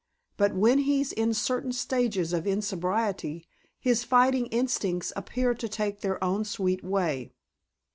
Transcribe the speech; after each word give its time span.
But 0.35 0.55
when 0.55 0.79
he's 0.79 1.11
in 1.11 1.31
certain 1.35 1.71
stages 1.71 2.33
of 2.33 2.47
insobriety 2.47 3.45
his 3.79 4.03
fighting 4.03 4.47
instincts 4.47 5.13
appear 5.15 5.53
to 5.53 5.69
take 5.69 5.99
their 6.01 6.17
own 6.23 6.43
sweet 6.43 6.83
way. 6.83 7.33